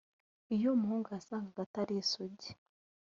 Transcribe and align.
Iyo 0.55 0.67
umuhungu 0.75 1.07
yasangaga 1.15 1.59
atari 1.65 1.93
isugi 2.03 2.49